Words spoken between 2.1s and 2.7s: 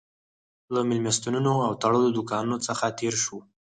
دوکانونو